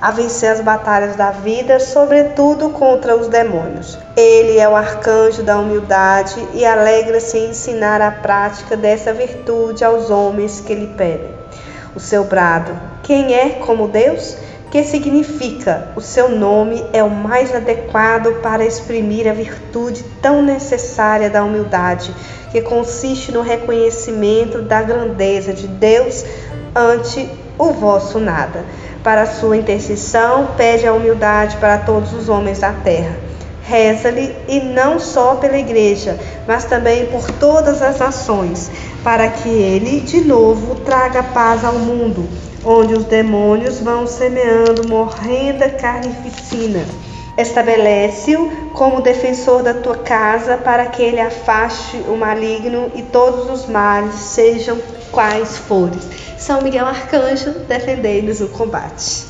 a 0.00 0.10
vencer 0.10 0.50
as 0.50 0.60
batalhas 0.60 1.14
da 1.14 1.30
vida, 1.30 1.78
sobretudo 1.78 2.70
contra 2.70 3.14
os 3.14 3.28
demônios. 3.28 3.98
Ele 4.16 4.58
é 4.58 4.66
o 4.66 4.74
arcanjo 4.74 5.42
da 5.42 5.58
humildade 5.58 6.42
e 6.54 6.64
alegra-se 6.64 7.36
em 7.36 7.50
ensinar 7.50 8.00
a 8.00 8.10
prática 8.10 8.76
dessa 8.76 9.12
virtude 9.12 9.84
aos 9.84 10.08
homens 10.08 10.60
que 10.60 10.74
lhe 10.74 10.86
pedem. 10.86 11.30
O 11.94 12.00
seu 12.00 12.24
brado: 12.24 12.72
Quem 13.02 13.34
é 13.34 13.50
como 13.50 13.88
Deus? 13.88 14.36
Que 14.70 14.84
significa 14.84 15.88
o 15.96 16.00
seu 16.00 16.28
nome 16.28 16.84
é 16.92 17.02
o 17.02 17.10
mais 17.10 17.54
adequado 17.54 18.40
para 18.40 18.64
exprimir 18.64 19.28
a 19.28 19.32
virtude 19.32 20.04
tão 20.22 20.42
necessária 20.42 21.28
da 21.28 21.42
humildade, 21.42 22.14
que 22.52 22.60
consiste 22.60 23.32
no 23.32 23.42
reconhecimento 23.42 24.62
da 24.62 24.80
grandeza 24.82 25.52
de 25.52 25.66
Deus 25.66 26.24
ante 26.74 27.28
o 27.58 27.72
vosso 27.72 28.20
nada. 28.20 28.64
Para 29.02 29.26
sua 29.26 29.56
intercessão, 29.56 30.50
pede 30.56 30.86
a 30.86 30.92
humildade 30.92 31.56
para 31.56 31.78
todos 31.78 32.12
os 32.12 32.28
homens 32.28 32.60
da 32.60 32.72
terra. 32.72 33.29
Reza-lhe 33.70 34.34
e 34.48 34.58
não 34.60 34.98
só 34.98 35.36
pela 35.36 35.56
igreja, 35.56 36.18
mas 36.46 36.64
também 36.64 37.06
por 37.06 37.30
todas 37.32 37.80
as 37.80 38.00
nações, 38.00 38.68
para 39.04 39.28
que 39.28 39.48
ele 39.48 40.00
de 40.00 40.22
novo 40.22 40.74
traga 40.74 41.22
paz 41.22 41.64
ao 41.64 41.74
mundo 41.74 42.28
onde 42.64 42.94
os 42.94 43.04
demônios 43.04 43.80
vão 43.80 44.06
semeando 44.06 44.88
morrenda 44.88 45.70
carnificina. 45.70 46.84
Estabelece-o 47.38 48.70
como 48.74 49.00
defensor 49.00 49.62
da 49.62 49.72
tua 49.72 49.96
casa, 49.96 50.58
para 50.58 50.86
que 50.86 51.02
ele 51.02 51.20
afaste 51.20 51.96
o 52.08 52.16
maligno 52.16 52.90
e 52.94 53.02
todos 53.02 53.48
os 53.48 53.66
males, 53.66 54.14
sejam 54.14 54.78
quais 55.10 55.56
forem. 55.56 55.98
São 56.36 56.60
Miguel 56.60 56.86
Arcanjo, 56.86 57.50
defendei-nos 57.66 58.40
no 58.40 58.48
combate. 58.48 59.29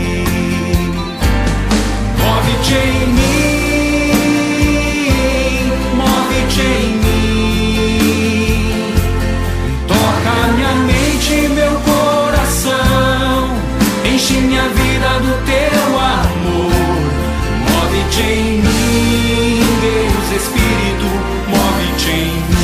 Move-te 2.61 2.77
em 2.77 3.07
mim, 3.07 4.21
move-te 5.95 6.61
em 6.61 6.93
mim. 7.01 8.61
Toca 9.87 10.33
minha 10.53 10.73
mente 10.85 11.33
e 11.33 11.49
meu 11.49 11.73
coração. 11.79 13.57
Enche 14.05 14.35
minha 14.35 14.69
vida 14.69 15.09
do 15.21 15.33
teu 15.47 15.99
amor. 15.99 17.01
Move-te 17.67 18.21
em 18.21 18.61
mim, 18.61 19.65
Deus 19.81 20.27
Espírito, 20.39 21.09
move-te 21.49 22.11
em 22.11 22.35
mim. 22.51 22.61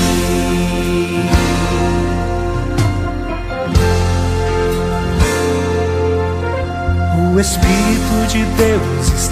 O 7.33 7.39
Espírito 7.39 8.27
de 8.29 8.45
Deus 8.55 9.06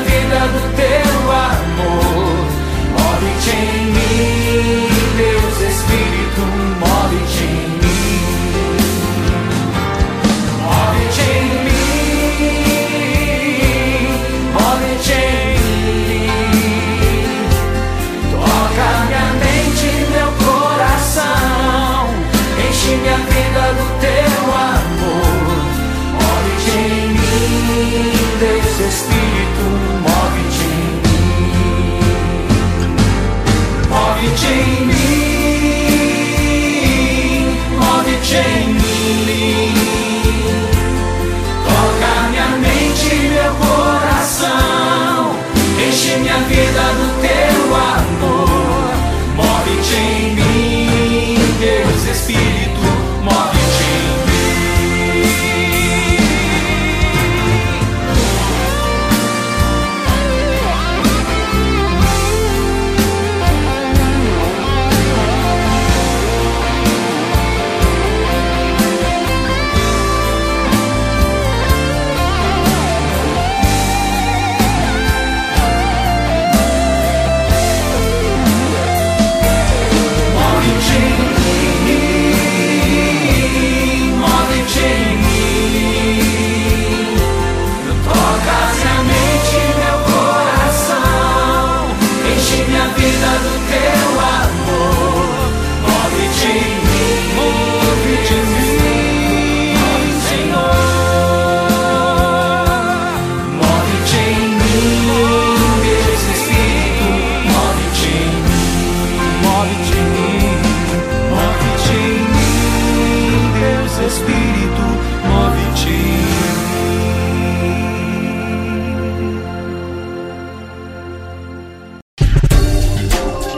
Vida 0.00 0.38
do 0.48 0.76
teu 0.76 1.32
amor. 1.32 2.17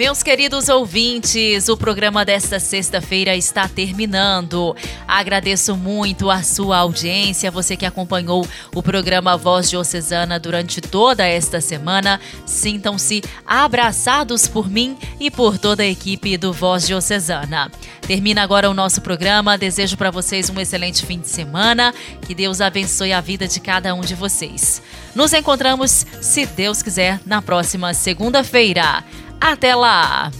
Meus 0.00 0.22
queridos 0.22 0.70
ouvintes, 0.70 1.68
o 1.68 1.76
programa 1.76 2.24
desta 2.24 2.58
sexta-feira 2.58 3.36
está 3.36 3.68
terminando. 3.68 4.74
Agradeço 5.06 5.76
muito 5.76 6.30
a 6.30 6.42
sua 6.42 6.78
audiência, 6.78 7.50
você 7.50 7.76
que 7.76 7.84
acompanhou 7.84 8.48
o 8.74 8.82
programa 8.82 9.36
Voz 9.36 9.68
Diocesana 9.68 10.40
durante 10.40 10.80
toda 10.80 11.26
esta 11.26 11.60
semana. 11.60 12.18
Sintam-se 12.46 13.22
abraçados 13.46 14.48
por 14.48 14.70
mim 14.70 14.96
e 15.20 15.30
por 15.30 15.58
toda 15.58 15.82
a 15.82 15.86
equipe 15.86 16.38
do 16.38 16.50
Voz 16.50 16.86
Diocesana. 16.86 17.70
Termina 18.00 18.42
agora 18.42 18.70
o 18.70 18.74
nosso 18.74 19.02
programa. 19.02 19.58
Desejo 19.58 19.98
para 19.98 20.10
vocês 20.10 20.48
um 20.48 20.58
excelente 20.58 21.04
fim 21.04 21.20
de 21.20 21.28
semana. 21.28 21.92
Que 22.26 22.34
Deus 22.34 22.62
abençoe 22.62 23.12
a 23.12 23.20
vida 23.20 23.46
de 23.46 23.60
cada 23.60 23.94
um 23.94 24.00
de 24.00 24.14
vocês. 24.14 24.80
Nos 25.14 25.34
encontramos, 25.34 26.06
se 26.22 26.46
Deus 26.46 26.82
quiser, 26.82 27.20
na 27.26 27.42
próxima 27.42 27.92
segunda-feira. 27.92 29.04
Até 29.40 29.74
lá! 29.74 30.30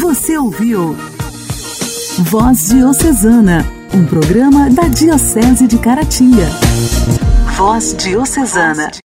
Você 0.00 0.36
ouviu 0.36 0.94
Voz 2.18 2.68
Diocesana, 2.68 3.64
um 3.94 4.04
programa 4.04 4.68
da 4.68 4.82
Diocese 4.82 5.66
de 5.66 5.78
Caratinga. 5.78 6.46
Voz 7.56 7.94
Diocesana. 7.94 8.90